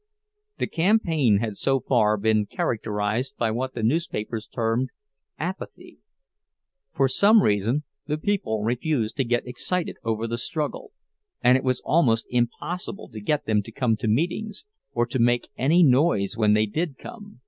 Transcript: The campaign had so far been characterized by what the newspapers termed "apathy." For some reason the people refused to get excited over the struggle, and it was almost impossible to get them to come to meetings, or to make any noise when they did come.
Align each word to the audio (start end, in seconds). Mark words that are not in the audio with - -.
The 0.57 0.65
campaign 0.65 1.37
had 1.41 1.57
so 1.57 1.79
far 1.79 2.17
been 2.17 2.47
characterized 2.47 3.37
by 3.37 3.51
what 3.51 3.75
the 3.75 3.83
newspapers 3.83 4.47
termed 4.47 4.89
"apathy." 5.37 5.99
For 6.91 7.07
some 7.07 7.43
reason 7.43 7.83
the 8.07 8.17
people 8.17 8.63
refused 8.63 9.15
to 9.17 9.23
get 9.23 9.45
excited 9.47 9.97
over 10.03 10.25
the 10.25 10.39
struggle, 10.39 10.91
and 11.43 11.55
it 11.55 11.63
was 11.63 11.83
almost 11.85 12.25
impossible 12.31 13.09
to 13.09 13.21
get 13.21 13.45
them 13.45 13.61
to 13.61 13.71
come 13.71 13.95
to 13.97 14.07
meetings, 14.07 14.65
or 14.91 15.05
to 15.05 15.19
make 15.19 15.49
any 15.55 15.83
noise 15.83 16.35
when 16.35 16.53
they 16.53 16.65
did 16.65 16.97
come. 16.97 17.39